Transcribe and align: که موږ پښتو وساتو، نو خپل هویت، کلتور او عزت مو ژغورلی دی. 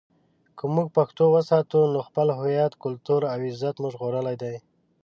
که 0.57 0.63
موږ 0.73 0.87
پښتو 0.97 1.23
وساتو، 1.35 1.79
نو 1.93 1.99
خپل 2.07 2.27
هویت، 2.37 2.71
کلتور 2.83 3.21
او 3.31 3.37
عزت 3.49 3.75
مو 3.81 3.87
ژغورلی 3.93 4.35
دی. 4.41 4.55